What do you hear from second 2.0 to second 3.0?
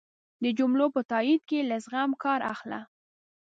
کار اخله